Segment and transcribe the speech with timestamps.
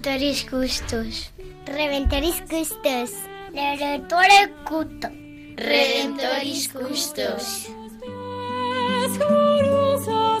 [0.00, 1.30] Redentoris Custos.
[1.66, 3.10] Redentoris Custos.
[3.52, 5.08] Redentore Cuto.
[5.56, 7.68] Redentoris Custos.
[9.18, 10.40] Glorioso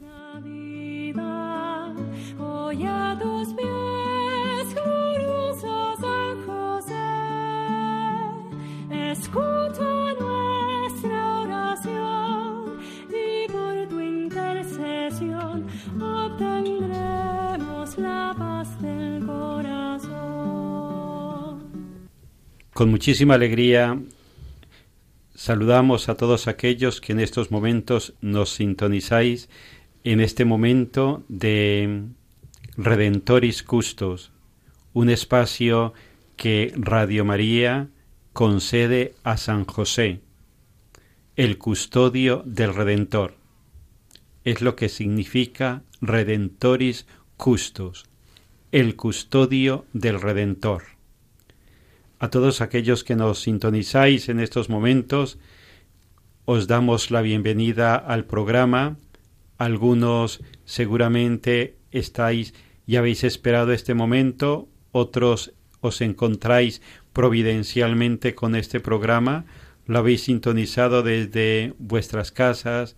[22.81, 24.01] Con muchísima alegría
[25.35, 29.49] saludamos a todos aquellos que en estos momentos nos sintonizáis
[30.03, 32.05] en este momento de
[32.77, 34.31] Redentoris Custos,
[34.93, 35.93] un espacio
[36.37, 37.89] que Radio María
[38.33, 40.21] concede a San José,
[41.35, 43.35] el custodio del Redentor.
[44.43, 47.05] Es lo que significa Redentoris
[47.37, 48.05] Custos,
[48.71, 50.90] el custodio del Redentor.
[52.21, 55.39] A todos aquellos que nos sintonizáis en estos momentos,
[56.45, 58.97] os damos la bienvenida al programa.
[59.57, 62.53] Algunos seguramente estáis
[62.85, 69.45] y habéis esperado este momento, otros os encontráis providencialmente con este programa,
[69.87, 72.95] lo habéis sintonizado desde vuestras casas,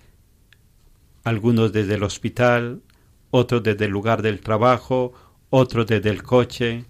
[1.24, 2.82] algunos desde el hospital,
[3.32, 5.14] otros desde el lugar del trabajo,
[5.50, 6.84] otros desde el coche,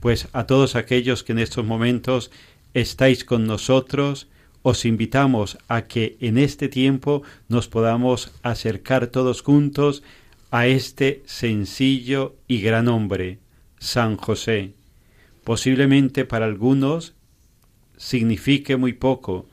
[0.00, 2.30] pues a todos aquellos que en estos momentos
[2.74, 4.28] estáis con nosotros,
[4.62, 10.02] os invitamos a que en este tiempo nos podamos acercar todos juntos
[10.50, 13.38] a este sencillo y gran hombre,
[13.78, 14.74] San José.
[15.44, 17.14] Posiblemente para algunos
[17.96, 19.46] signifique muy poco,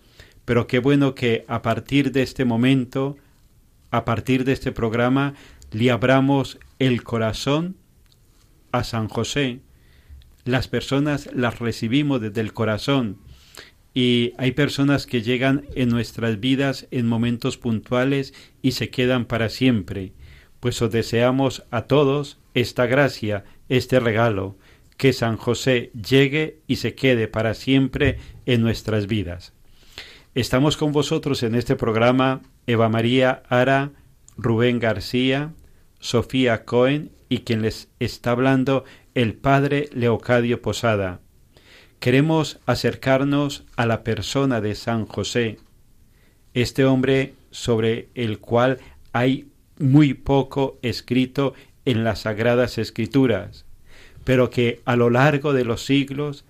[0.46, 3.18] pero qué bueno que a partir de este momento,
[3.92, 5.34] a partir de este programa,
[5.72, 7.76] le abramos el corazón
[8.72, 9.60] a San José.
[10.48, 13.18] Las personas las recibimos desde el corazón
[13.94, 19.50] y hay personas que llegan en nuestras vidas en momentos puntuales y se quedan para
[19.50, 20.14] siempre.
[20.62, 24.56] Pues os deseamos a todos esta gracia, este regalo,
[24.96, 29.52] que San José llegue y se quede para siempre en nuestras vidas.
[30.34, 33.92] Estamos con vosotros en este programa Eva María Ara,
[34.38, 35.52] Rubén García,
[36.00, 38.84] Sofía Cohen y quien les está hablando
[39.16, 41.20] el Padre Leocadio Posada.
[42.00, 45.58] Queremos acercarnos a la persona de San José,
[46.54, 48.78] este hombre sobre el cual
[49.14, 49.48] hay
[49.80, 51.54] muy poco escrito
[51.86, 53.66] en las sagradas escrituras,
[54.24, 56.46] pero que a lo largo de los siglos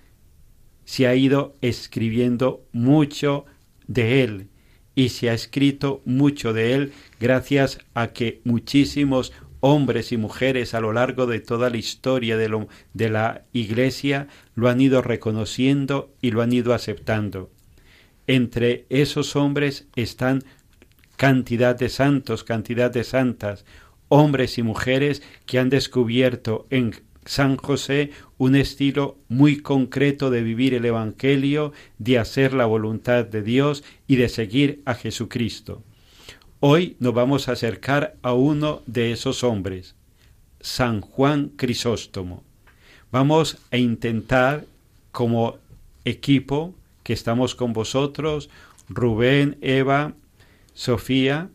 [0.83, 3.45] se ha ido escribiendo mucho
[3.87, 4.47] de él
[4.95, 9.31] y se ha escrito mucho de él gracias a que muchísimos
[9.69, 14.79] hombres y mujeres a lo largo de toda la historia de, la Iglesia lo han
[14.79, 17.51] ido reconociendo y lo han ido aceptando.
[18.27, 20.45] Entre esos hombres están
[21.17, 23.65] cantidad de santos, cantidad de santas,
[24.07, 30.75] hombres y mujeres que han descubierto en San José un estilo muy concreto de vivir
[30.75, 35.83] el Evangelio, de hacer la voluntad de Dios y de seguir a Jesucristo.
[36.59, 39.93] Hoy nos vamos a acercar a uno de esos hombres,
[40.59, 42.41] San Juan Crisóstomo.
[43.11, 44.65] Vamos a intentar,
[45.11, 45.59] como
[46.03, 46.73] equipo
[47.03, 48.49] que estamos con vosotros,
[48.89, 50.13] Rubén, Eva,
[50.73, 51.51] Sofía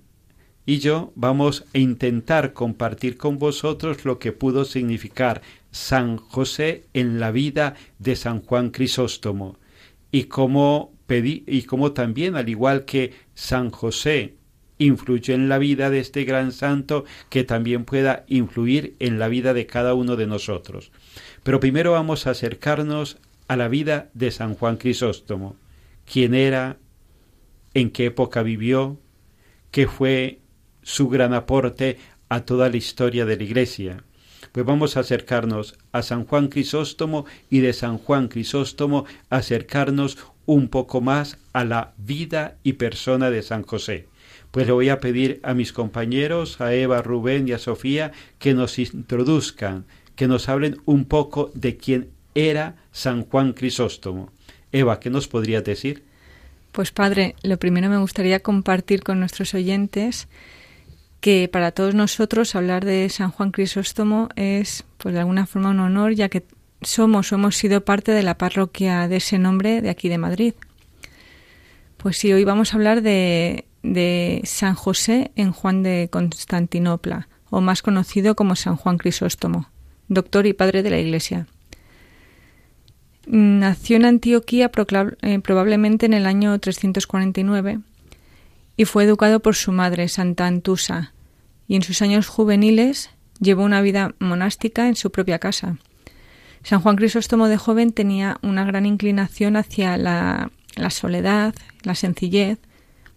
[0.67, 7.19] y yo, vamos a intentar compartir con vosotros lo que pudo significar San José en
[7.19, 9.57] la vida de San Juan Crisóstomo
[10.13, 10.93] y cómo,
[11.93, 14.37] también, al igual que San José
[14.85, 19.55] influyó en la vida de este gran santo, que también pueda influir en la vida
[19.55, 20.93] de cada uno de nosotros.
[21.43, 23.19] Pero primero vamos a acercarnos
[23.49, 25.57] a la vida de San Juan Crisóstomo,
[26.11, 26.79] quién era,
[27.75, 28.99] en qué época vivió,
[29.71, 30.41] qué fue
[30.83, 31.99] su gran aporte
[32.29, 34.05] a toda la historia de la Iglesia.
[34.53, 40.69] Pues vamos a acercarnos a San Juan Crisóstomo y de San Juan Crisóstomo acercarnos un
[40.69, 44.09] poco más a la vida y persona de San José.
[44.53, 48.55] Pues le voy a pedir a mis compañeros, a Eva, Rubén y a Sofía, que
[48.55, 54.31] nos introduzcan, que nos hablen un poco de quién era San Juan Crisóstomo.
[54.71, 56.05] Eva, ¿qué nos podrías decir?
[56.71, 60.29] Pues padre, lo primero me gustaría compartir con nuestros oyentes
[61.21, 65.81] que para todos nosotros hablar de San Juan Crisóstomo es, pues de alguna forma, un
[65.81, 66.45] honor, ya que
[66.83, 70.55] somos o hemos sido parte de la parroquia de ese nombre de aquí de Madrid.
[71.97, 77.61] Pues sí, hoy vamos a hablar de, de San José en Juan de Constantinopla, o
[77.61, 79.69] más conocido como San Juan Crisóstomo,
[80.09, 81.47] doctor y padre de la Iglesia.
[83.27, 84.71] Nació en Antioquía
[85.23, 87.81] eh, probablemente en el año 349
[88.77, 91.13] y fue educado por su madre, Santa Antusa,
[91.69, 95.77] y en sus años juveniles llevó una vida monástica en su propia casa.
[96.63, 102.59] San Juan Crisóstomo de joven tenía una gran inclinación hacia la, la soledad, la sencillez.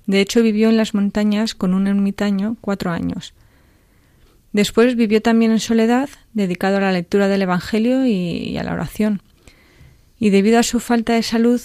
[0.08, 3.34] De hecho, vivió en las montañas con un ermitaño cuatro años.
[4.54, 9.22] Después vivió también en soledad, dedicado a la lectura del Evangelio y a la oración.
[10.18, 11.62] Y debido a su falta de salud,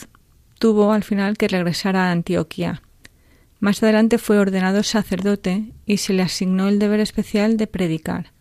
[0.59, 2.83] tuvo al final que regresar a Antioquía.
[3.61, 8.33] Más adelante fue ordenado sacerdote y se le asignó el deber especial de predicar.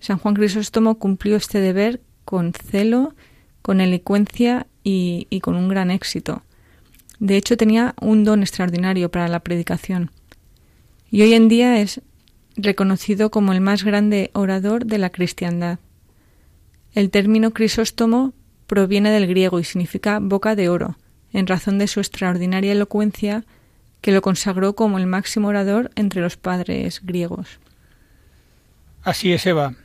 [0.00, 3.14] San Juan Crisóstomo cumplió este deber con celo,
[3.62, 6.42] con elocuencia y, y con un gran éxito.
[7.22, 10.10] De hecho, tenía un don extraordinario para la predicación.
[11.08, 12.00] Y hoy en día es
[12.56, 15.78] reconocido como el más grande orador de la cristiandad.
[16.94, 18.32] El término Crisóstomo
[18.66, 20.98] proviene del griego y significa boca de oro,
[21.32, 23.44] en razón de su extraordinaria elocuencia
[24.00, 27.60] que lo consagró como el máximo orador entre los padres griegos.
[29.04, 29.76] Así es, Eva.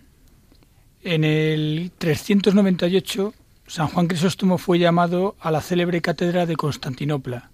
[1.04, 3.36] En el 398,
[3.68, 7.52] San Juan Crisóstomo fue llamado a la célebre cátedra de Constantinopla.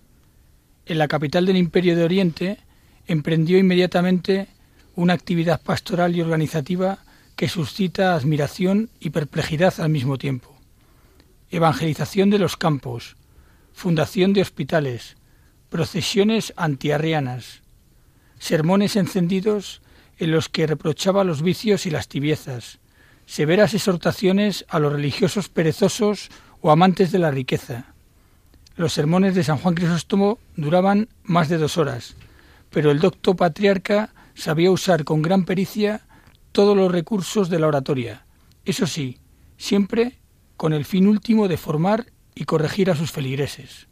[0.86, 2.60] En la capital del Imperio de Oriente,
[3.08, 4.48] emprendió inmediatamente
[4.96, 7.00] una actividad pastoral y organizativa
[7.36, 10.56] que suscita admiración y perplejidad al mismo tiempo.
[11.50, 13.16] Evangelización de los campos,
[13.74, 15.18] fundación de hospitales,
[15.70, 17.64] procesiones antiarrianas,
[18.38, 19.82] sermones encendidos
[20.20, 22.78] en los que reprochaba los vicios y las tibiezas,
[23.26, 26.30] severas exhortaciones a los religiosos perezosos
[26.62, 27.94] o amantes de la riqueza.
[28.76, 32.16] Los sermones de San Juan Crisóstomo duraban más de dos horas,
[32.70, 36.02] pero el docto patriarca sabía usar con gran pericia
[36.52, 38.26] todos los recursos de la oratoria,
[38.66, 39.20] eso sí,
[39.58, 40.20] siempre
[40.56, 43.88] con el fin último de formar y corregir a sus feligreses.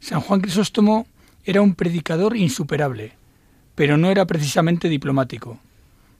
[0.00, 1.06] San Juan Crisóstomo
[1.44, 3.12] era un predicador insuperable,
[3.74, 5.58] pero no era precisamente diplomático.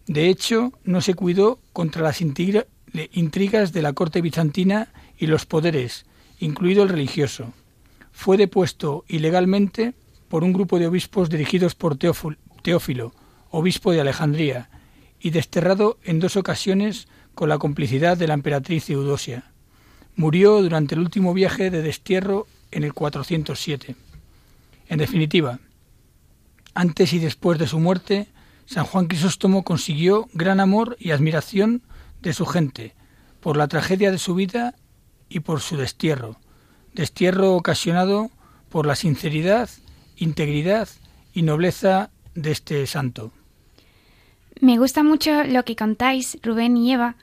[0.09, 4.89] De hecho, no se cuidó contra las intrigas de la corte bizantina
[5.19, 6.07] y los poderes,
[6.41, 7.53] incluido el religioso.
[8.11, 9.93] Fue depuesto ilegalmente
[10.29, 13.12] por un grupo de obispos dirigidos por Teófilo,
[13.50, 14.71] obispo de Alejandría,
[15.21, 19.53] y desterrado en dos ocasiones con la complicidad de la emperatriz Eudosia.
[20.17, 23.95] Murió durante el último viaje de destierro en el 407.
[24.88, 25.61] En definitiva,
[26.73, 28.29] antes y después de su muerte,
[28.69, 31.81] San Juan Crisóstomo consiguió gran amor y admiración
[32.21, 32.95] de su gente
[33.41, 34.75] por la tragedia de su vida
[35.31, 36.37] y por su destierro,
[36.93, 38.31] destierro ocasionado
[38.69, 39.71] por la sinceridad,
[40.17, 40.87] integridad
[41.33, 43.33] y nobleza de este santo.
[44.61, 47.17] Me gusta mucho lo que contáis, Rubén y Eva,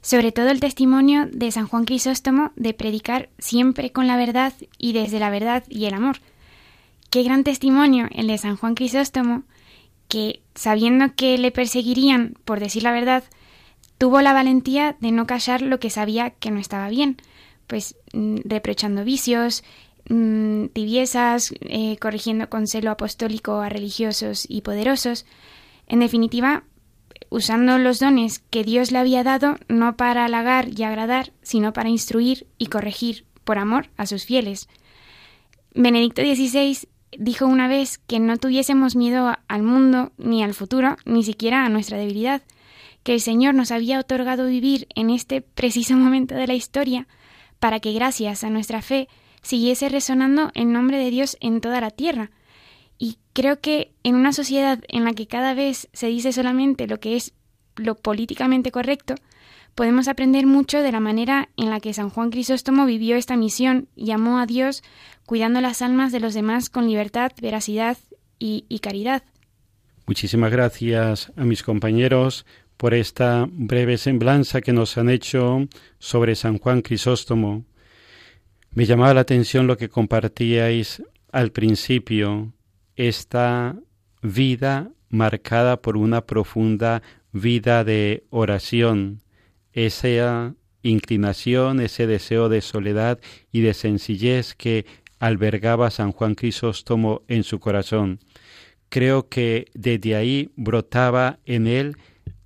[0.00, 4.94] sobre todo el testimonio de San Juan Crisóstomo de predicar siempre con la verdad y
[4.94, 6.16] desde la verdad y el amor.
[7.08, 9.44] Qué gran testimonio el de San Juan Crisóstomo,
[10.08, 13.22] que, sabiendo que le perseguirían por decir la verdad,
[13.96, 17.16] tuvo la valentía de no callar lo que sabía que no estaba bien,
[17.68, 19.62] pues mm, reprochando vicios,
[20.08, 25.26] mm, tibiezas, eh, corrigiendo con celo apostólico a religiosos y poderosos,
[25.86, 26.64] en definitiva,
[27.30, 31.88] usando los dones que Dios le había dado no para halagar y agradar, sino para
[31.88, 34.68] instruir y corregir por amor a sus fieles.
[35.72, 41.22] Benedicto XVI dijo una vez que no tuviésemos miedo al mundo ni al futuro, ni
[41.22, 42.42] siquiera a nuestra debilidad,
[43.02, 47.06] que el Señor nos había otorgado vivir en este preciso momento de la historia,
[47.58, 49.08] para que gracias a nuestra fe
[49.42, 52.30] siguiese resonando el nombre de Dios en toda la tierra.
[52.98, 57.00] Y creo que en una sociedad en la que cada vez se dice solamente lo
[57.00, 57.32] que es
[57.76, 59.14] lo políticamente correcto,
[59.74, 63.88] podemos aprender mucho de la manera en la que San Juan Crisóstomo vivió esta misión
[63.94, 64.82] y amó a Dios
[65.28, 67.98] cuidando las almas de los demás con libertad, veracidad
[68.38, 69.22] y, caridad.
[70.06, 72.46] Muchísimas gracias a mis compañeros
[72.78, 75.68] por esta breve semblanza que nos han hecho
[75.98, 77.66] sobre San Juan Crisóstomo.
[78.70, 82.54] Me llamaba la atención lo que compartíais al principio,
[82.96, 83.76] esta
[84.22, 89.20] vida marcada por una profunda vida de oración,
[89.74, 93.20] esa inclinación, ese deseo de soledad
[93.52, 94.86] y de sencillez que
[95.18, 98.20] albergaba San Juan Crisóstomo en su corazón.
[98.88, 101.96] Creo que desde ahí brotaba en él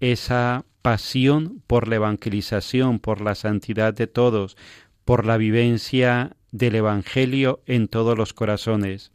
[0.00, 4.56] esa pasión por la evangelización, por la santidad de todos,
[5.04, 9.12] por la vivencia del Evangelio en todos los corazones.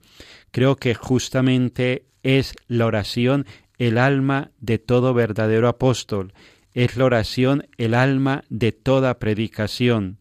[0.52, 3.46] Creo que justamente es la oración
[3.78, 6.34] el alma de todo verdadero apóstol,
[6.74, 10.18] es la oración el alma de toda predicación.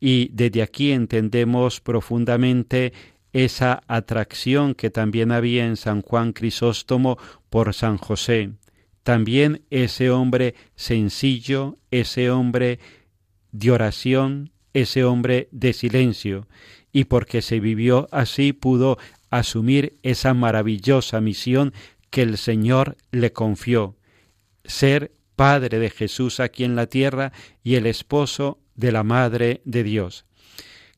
[0.00, 2.92] Y desde aquí entendemos profundamente
[3.32, 8.50] esa atracción que también había en San Juan Crisóstomo por San José.
[9.02, 12.80] También ese hombre sencillo, ese hombre
[13.52, 16.46] de oración, ese hombre de silencio,
[16.92, 18.98] y porque se vivió así pudo
[19.30, 21.72] asumir esa maravillosa misión
[22.10, 23.96] que el Señor le confió,
[24.64, 29.84] ser Padre de Jesús aquí en la tierra y el esposo de la Madre de
[29.84, 30.24] Dios.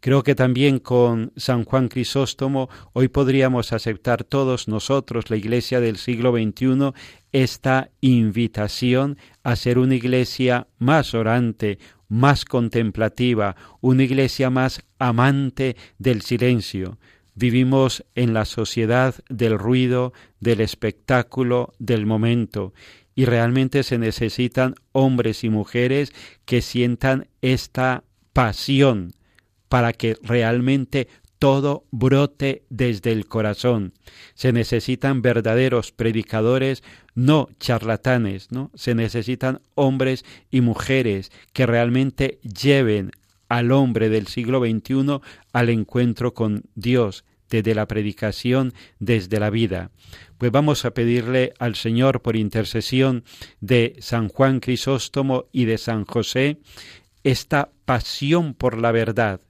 [0.00, 5.96] Creo que también con San Juan Crisóstomo hoy podríamos aceptar todos nosotros, la Iglesia del
[5.96, 6.92] siglo XXI,
[7.30, 16.22] esta invitación a ser una Iglesia más orante, más contemplativa, una Iglesia más amante del
[16.22, 16.98] silencio.
[17.34, 22.74] Vivimos en la sociedad del ruido, del espectáculo, del momento,
[23.14, 26.12] y realmente se necesitan hombres y mujeres
[26.44, 29.12] que sientan esta pasión
[29.68, 33.94] para que realmente todo brote desde el corazón.
[34.34, 36.84] Se necesitan verdaderos predicadores,
[37.16, 38.70] no charlatanes, ¿no?
[38.74, 43.10] Se necesitan hombres y mujeres que realmente lleven
[43.48, 45.18] al hombre del siglo XXI
[45.52, 49.90] al encuentro con Dios, desde la predicación, desde la vida.
[50.38, 53.24] Pues vamos a pedirle al Señor por intercesión
[53.60, 56.58] de San Juan Crisóstomo y de San José
[57.24, 59.42] esta pasión por la verdad,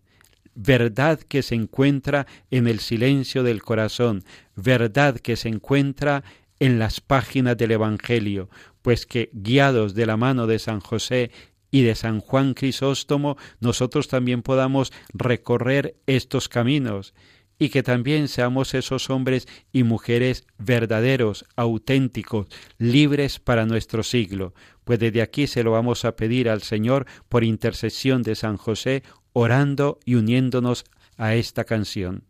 [0.54, 4.24] verdad que se encuentra en el silencio del corazón,
[4.56, 6.24] verdad que se encuentra
[6.58, 8.50] en las páginas del Evangelio,
[8.82, 11.30] pues que guiados de la mano de San José
[11.70, 17.14] y de San Juan Crisóstomo, nosotros también podamos recorrer estos caminos
[17.58, 22.46] y que también seamos esos hombres y mujeres verdaderos, auténticos,
[22.78, 24.54] libres para nuestro siglo.
[24.84, 29.02] Pues desde aquí se lo vamos a pedir al Señor por intercesión de San José,
[29.32, 30.84] orando y uniéndonos
[31.16, 32.24] a esta canción.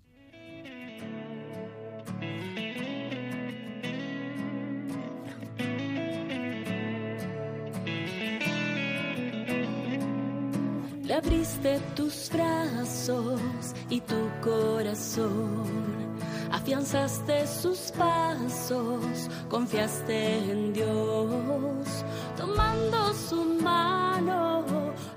[16.92, 22.04] Afianzaste sus pasos, confiaste en Dios,
[22.36, 24.62] tomando su mano,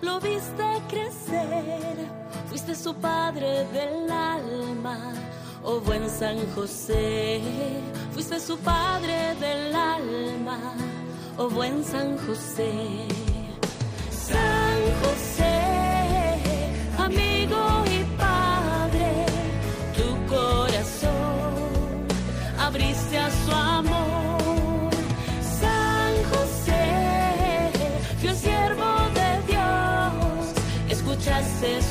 [0.02, 1.98] lo viste crecer,
[2.48, 5.14] fuiste su padre del alma.
[5.64, 7.42] Oh buen San José,
[8.14, 10.60] fuiste su padre del alma.
[11.38, 13.25] Oh buen San José.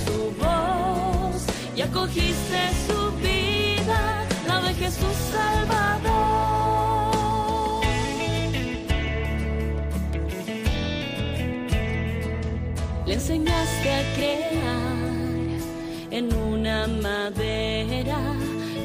[0.04, 1.44] Su voz
[1.76, 6.54] y acogiste su vida, la de Jesús Salvador.
[13.06, 15.04] Le enseñaste a crear
[16.10, 18.18] en una madera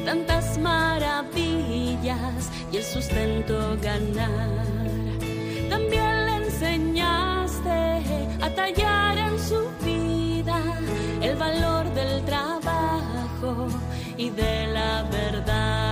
[0.04, 4.66] tantas maravillas y el sustento ganar.
[5.68, 7.80] También le enseñaste
[8.40, 9.69] a tallar en su
[14.16, 15.89] y de la verdad.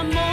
[0.00, 0.29] Amor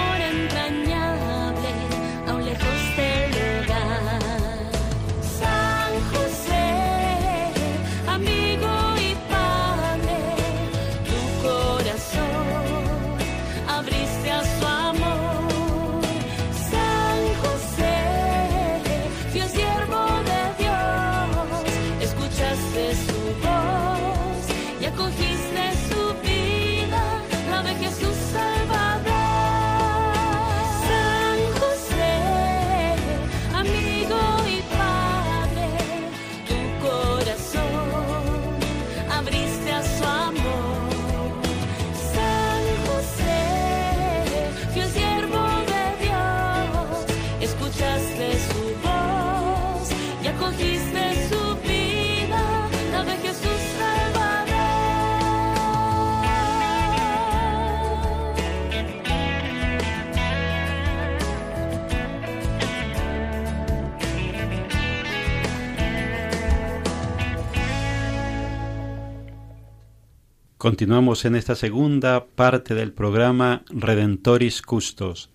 [70.67, 75.29] Continuamos en esta segunda parte del programa Redentoris Custos,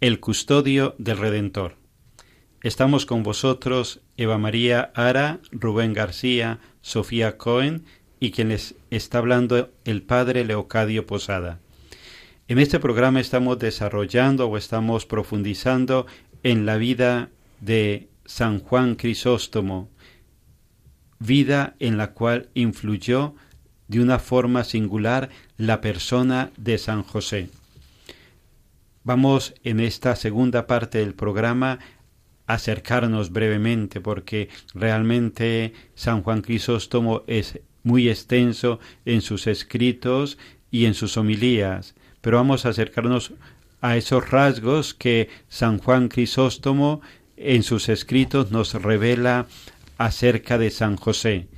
[0.00, 1.76] el custodio del Redentor.
[2.64, 7.84] Estamos con vosotros Eva María Ara, Rubén García, Sofía Cohen
[8.18, 11.60] y quien les está hablando el padre Leocadio Posada.
[12.48, 16.06] En este programa estamos desarrollando o estamos profundizando
[16.42, 19.90] en la vida de San Juan Crisóstomo,
[21.20, 23.36] vida en la cual influyó
[23.88, 27.50] de una forma singular la persona de San José.
[29.04, 31.78] Vamos en esta segunda parte del programa
[32.46, 40.38] a acercarnos brevemente porque realmente San Juan Crisóstomo es muy extenso en sus escritos
[40.70, 43.32] y en sus homilías, pero vamos a acercarnos
[43.80, 47.00] a esos rasgos que San Juan Crisóstomo
[47.36, 49.46] en sus escritos nos revela
[49.98, 51.48] acerca de San José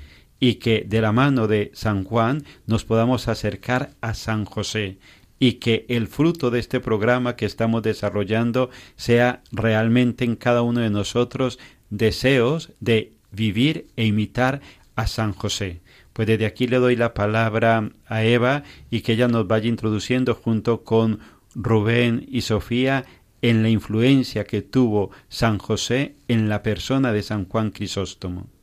[0.40, 4.99] y que de la mano de San Juan nos podamos acercar a San José
[5.38, 10.81] y que el fruto de este programa que estamos desarrollando sea realmente en cada uno
[10.81, 11.59] de nosotros
[11.90, 14.61] deseos de vivir e imitar
[14.97, 15.81] a San José.
[16.12, 20.35] Pues desde aquí le doy la palabra a Eva y que ella nos vaya introduciendo
[20.35, 21.18] junto con
[21.55, 23.05] Rubén y Sofía
[23.42, 28.53] en la influencia que tuvo San José en la persona de San Juan Crisóstomo.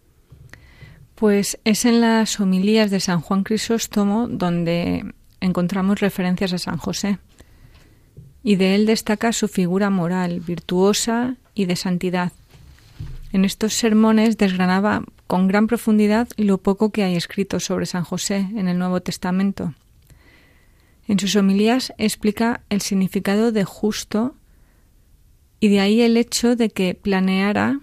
[1.22, 7.20] Pues es en las homilías de San Juan Crisóstomo donde encontramos referencias a San José.
[8.42, 12.32] Y de él destaca su figura moral, virtuosa y de santidad.
[13.34, 18.38] En estos sermones desgranaba con gran profundidad lo poco que hay escrito sobre San José
[18.56, 19.76] en el Nuevo Testamento.
[21.08, 24.34] En sus homilías explica el significado de justo
[25.60, 27.80] y de ahí el hecho de que planeara,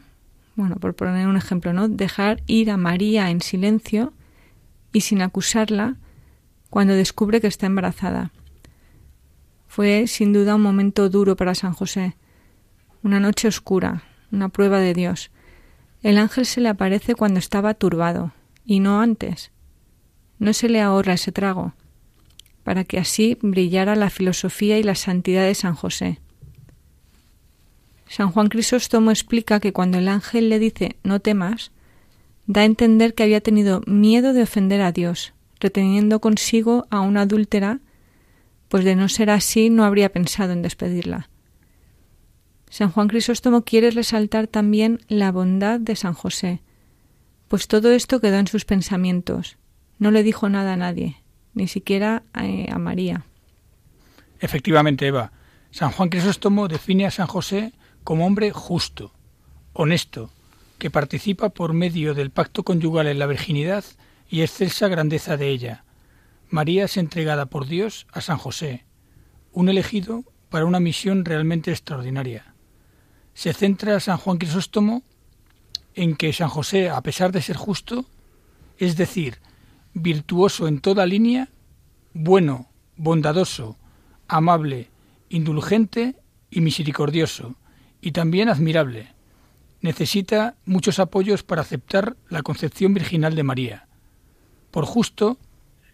[0.58, 1.88] bueno, por poner un ejemplo, ¿no?
[1.88, 4.12] Dejar ir a María en silencio
[4.92, 5.98] y sin acusarla
[6.68, 8.32] cuando descubre que está embarazada.
[9.68, 12.16] Fue sin duda un momento duro para San José,
[13.04, 15.30] una noche oscura, una prueba de Dios.
[16.02, 18.32] El ángel se le aparece cuando estaba turbado,
[18.64, 19.52] y no antes.
[20.40, 21.74] No se le ahorra ese trago,
[22.64, 26.18] para que así brillara la filosofía y la santidad de San José.
[28.08, 31.70] San Juan Crisóstomo explica que cuando el ángel le dice no temas,
[32.46, 37.22] da a entender que había tenido miedo de ofender a Dios, reteniendo consigo a una
[37.22, 37.80] adúltera,
[38.68, 41.28] pues de no ser así no habría pensado en despedirla.
[42.70, 46.60] San Juan Crisóstomo quiere resaltar también la bondad de San José,
[47.48, 49.56] pues todo esto quedó en sus pensamientos.
[49.98, 51.16] No le dijo nada a nadie,
[51.54, 53.24] ni siquiera a, a María.
[54.40, 55.32] Efectivamente, Eva,
[55.70, 57.72] San Juan Crisóstomo define a San José
[58.08, 59.12] como hombre justo,
[59.74, 60.30] honesto,
[60.78, 63.84] que participa por medio del pacto conyugal en la virginidad
[64.30, 65.84] y excelsa grandeza de ella.
[66.48, 68.86] María es entregada por Dios a San José,
[69.52, 72.54] un elegido para una misión realmente extraordinaria.
[73.34, 75.02] Se centra San Juan Crisóstomo
[75.94, 78.06] en que San José, a pesar de ser justo,
[78.78, 79.36] es decir,
[79.92, 81.50] virtuoso en toda línea,
[82.14, 83.76] bueno, bondadoso,
[84.28, 84.88] amable,
[85.28, 86.16] indulgente
[86.48, 87.54] y misericordioso,
[88.00, 89.14] y también admirable.
[89.80, 93.88] Necesita muchos apoyos para aceptar la concepción virginal de María.
[94.70, 95.38] Por justo,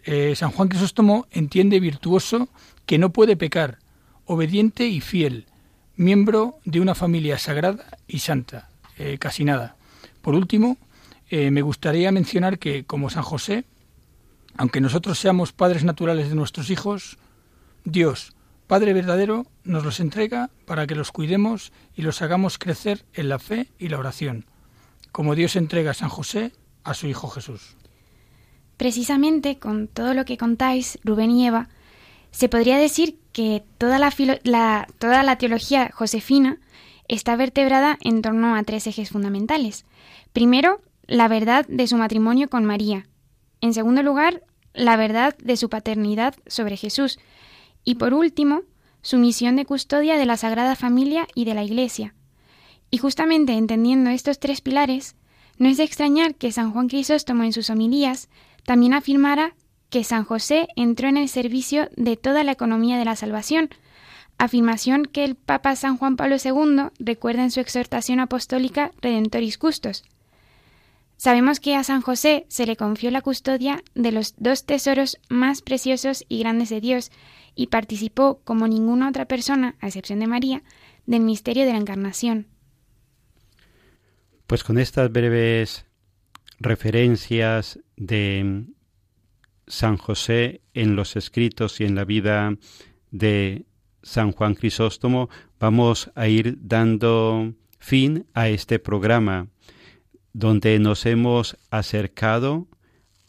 [0.03, 2.49] eh, San Juan Crisóstomo entiende virtuoso
[2.85, 3.79] que no puede pecar,
[4.25, 5.45] obediente y fiel,
[5.95, 9.75] miembro de una familia sagrada y santa, eh, casi nada.
[10.21, 10.77] Por último,
[11.29, 13.65] eh, me gustaría mencionar que, como San José,
[14.57, 17.17] aunque nosotros seamos padres naturales de nuestros hijos,
[17.83, 18.34] Dios,
[18.67, 23.37] Padre verdadero, nos los entrega para que los cuidemos y los hagamos crecer en la
[23.37, 24.45] fe y la oración,
[25.11, 26.51] como Dios entrega a San José
[26.83, 27.75] a su Hijo Jesús.
[28.77, 31.69] Precisamente con todo lo que contáis, Rubén y Eva,
[32.31, 36.57] se podría decir que toda la, toda la teología josefina
[37.07, 39.85] está vertebrada en torno a tres ejes fundamentales.
[40.33, 43.05] Primero, la verdad de su matrimonio con María.
[43.61, 44.41] En segundo lugar,
[44.73, 47.19] la verdad de su paternidad sobre Jesús.
[47.85, 48.63] Y por último,
[49.01, 52.15] su misión de custodia de la Sagrada Familia y de la Iglesia.
[52.89, 55.15] Y justamente entendiendo estos tres pilares,
[55.57, 58.29] no es de extrañar que San Juan Crisóstomo en sus homilías
[58.65, 59.55] también afirmara
[59.89, 63.69] que San José entró en el servicio de toda la economía de la salvación,
[64.37, 70.03] afirmación que el Papa San Juan Pablo II recuerda en su exhortación apostólica Redentoris Custos.
[71.17, 75.61] Sabemos que a San José se le confió la custodia de los dos tesoros más
[75.61, 77.11] preciosos y grandes de Dios,
[77.55, 80.63] y participó, como ninguna otra persona, a excepción de María,
[81.05, 82.47] del misterio de la Encarnación.
[84.47, 85.85] Pues con estas breves
[86.59, 88.65] referencias de
[89.67, 92.55] San José en los escritos y en la vida
[93.11, 93.65] de
[94.03, 99.47] San Juan Crisóstomo, vamos a ir dando fin a este programa
[100.33, 102.67] donde nos hemos acercado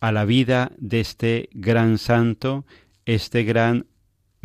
[0.00, 2.66] a la vida de este gran santo,
[3.06, 3.86] este gran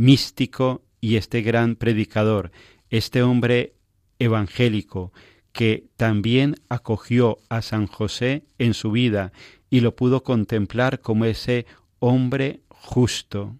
[0.01, 2.51] místico y este gran predicador,
[2.89, 3.75] este hombre
[4.17, 5.13] evangélico
[5.51, 9.31] que también acogió a San José en su vida
[9.69, 11.67] y lo pudo contemplar como ese
[11.99, 13.55] hombre justo,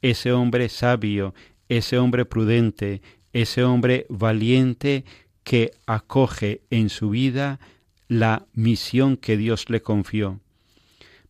[0.00, 1.34] ese hombre sabio,
[1.68, 3.02] ese hombre prudente,
[3.34, 5.04] ese hombre valiente
[5.44, 7.60] que acoge en su vida
[8.08, 10.40] la misión que Dios le confió.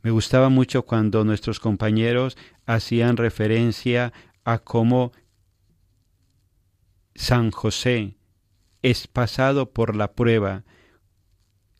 [0.02, 4.12] Me gustaba mucho cuando nuestros compañeros hacían referencia
[4.44, 5.12] a cómo
[7.14, 8.16] San José
[8.82, 10.64] es pasado por la prueba,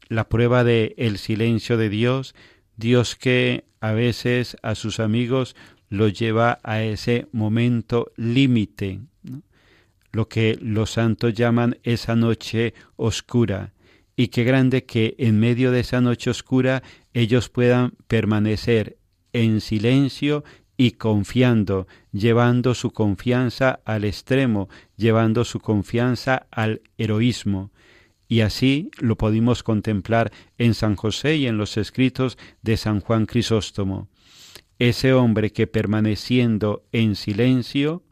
[0.08, 2.34] la prueba de el silencio de Dios,
[2.76, 5.56] Dios que a veces a sus amigos
[5.88, 9.00] lo lleva a ese momento límite,
[10.12, 13.72] lo que los santos llaman esa noche oscura.
[14.14, 16.82] Y qué grande que en medio de esa noche oscura
[17.14, 18.98] ellos puedan permanecer
[19.32, 20.44] en silencio
[20.76, 27.70] y confiando, llevando su confianza al extremo, llevando su confianza al heroísmo.
[28.28, 33.26] Y así lo pudimos contemplar en San José y en los escritos de San Juan
[33.26, 34.08] Crisóstomo
[34.88, 38.02] ese hombre que permaneciendo en silencio,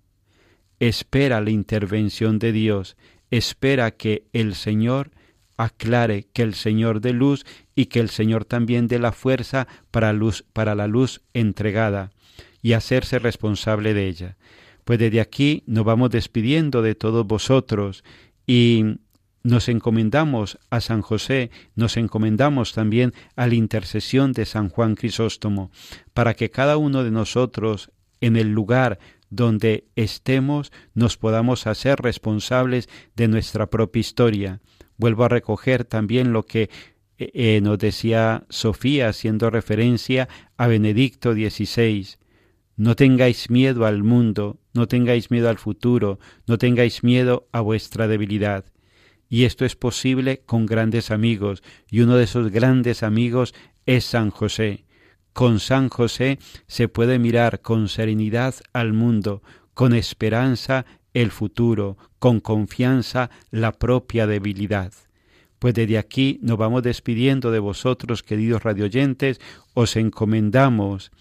[0.78, 2.96] espera la intervención de Dios,
[3.32, 5.10] espera que el Señor
[5.56, 7.44] aclare, que el Señor dé luz
[7.74, 12.12] y que el Señor también dé la fuerza para, luz, para la luz entregada
[12.62, 14.36] y hacerse responsable de ella.
[14.84, 18.04] Pues desde aquí nos vamos despidiendo de todos vosotros
[18.46, 18.84] y
[19.42, 25.70] nos encomendamos a San José, nos encomendamos también a la intercesión de San Juan Crisóstomo,
[26.12, 28.98] para que cada uno de nosotros en el lugar
[29.30, 34.60] donde estemos nos podamos hacer responsables de nuestra propia historia.
[34.96, 36.68] Vuelvo a recoger también lo que
[37.16, 42.16] eh, eh, nos decía Sofía haciendo referencia a Benedicto XVI.
[42.80, 48.08] No tengáis miedo al mundo, no tengáis miedo al futuro, no tengáis miedo a vuestra
[48.08, 48.64] debilidad.
[49.28, 53.52] Y esto es posible con grandes amigos, y uno de esos grandes amigos
[53.84, 54.86] es San José.
[55.34, 56.38] Con San José
[56.68, 59.42] se puede mirar con serenidad al mundo,
[59.74, 64.94] con esperanza el futuro, con confianza la propia debilidad.
[65.58, 69.38] Pues desde aquí nos vamos despidiendo de vosotros, queridos radioyentes,
[69.74, 71.12] os encomendamos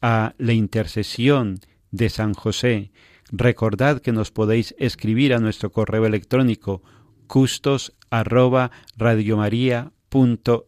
[0.00, 2.90] a la intercesión de San José.
[3.30, 6.82] Recordad que nos podéis escribir a nuestro correo electrónico
[7.26, 8.70] custos arroba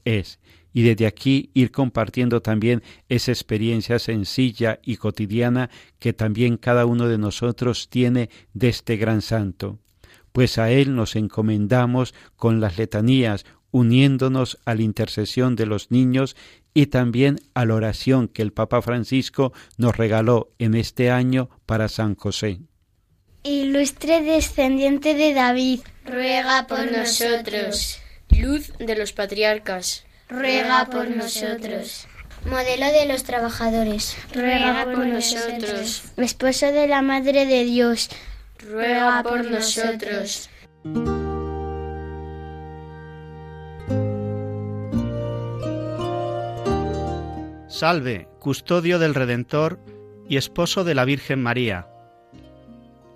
[0.05, 0.38] es
[0.73, 7.09] y desde aquí ir compartiendo también esa experiencia sencilla y cotidiana que también cada uno
[7.09, 9.79] de nosotros tiene de este gran santo.
[10.33, 16.37] Pues a él nos encomendamos con las letanías, uniéndonos a la intercesión de los niños
[16.74, 21.88] y también a la oración que el Papa Francisco nos regaló en este año para
[21.88, 22.61] San José.
[23.42, 27.98] Ilustre descendiente de David, ruega por nosotros.
[28.28, 32.06] Luz de los patriarcas, ruega por nosotros.
[32.44, 36.04] modelo de los trabajadores, ruega por nosotros.
[36.16, 38.11] Esposo de la Madre de Dios,
[38.59, 40.48] ruega por nosotros.
[47.81, 49.81] Salve, custodio del Redentor
[50.29, 51.88] y esposo de la Virgen María.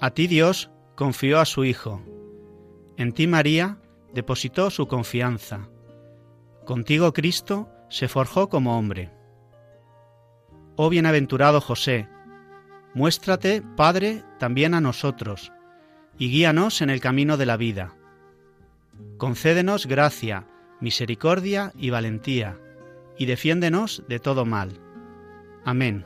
[0.00, 2.02] A ti Dios confió a su Hijo.
[2.96, 3.76] En ti María
[4.14, 5.68] depositó su confianza.
[6.64, 9.12] Contigo Cristo se forjó como hombre.
[10.76, 12.08] Oh bienaventurado José,
[12.94, 15.52] muéstrate, Padre, también a nosotros,
[16.16, 17.94] y guíanos en el camino de la vida.
[19.18, 20.46] Concédenos gracia,
[20.80, 22.56] misericordia y valentía,
[23.18, 24.72] y defiéndenos de todo mal.
[25.64, 26.04] Amén.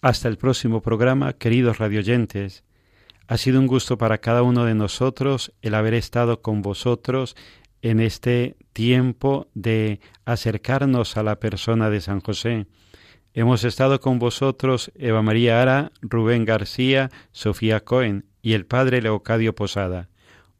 [0.00, 2.64] Hasta el próximo programa, queridos radioyentes.
[3.26, 7.36] Ha sido un gusto para cada uno de nosotros el haber estado con vosotros
[7.82, 12.66] en este tiempo de acercarnos a la persona de San José.
[13.38, 19.54] Hemos estado con vosotros Eva María Ara, Rubén García, Sofía Cohen y el Padre Leocadio
[19.54, 20.08] Posada.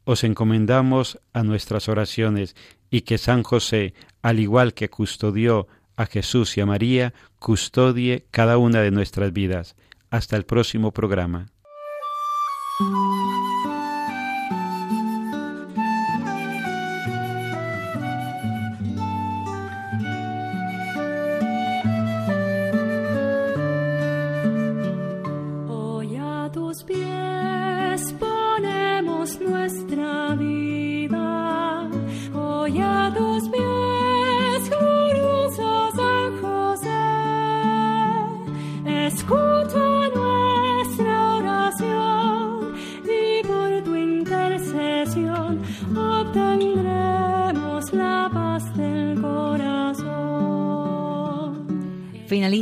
[0.05, 2.55] Os encomendamos a nuestras oraciones
[2.89, 8.57] y que San José, al igual que custodió a Jesús y a María, custodie cada
[8.57, 9.75] una de nuestras vidas.
[10.09, 11.47] Hasta el próximo programa.